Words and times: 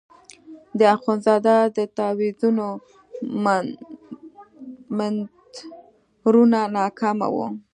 د 0.79 0.81
اخندزاده 0.95 1.55
د 1.77 1.79
تاویزونو 1.97 2.67
منترونه 4.99 6.59
ناکامه 6.77 7.27
وو. 7.35 7.47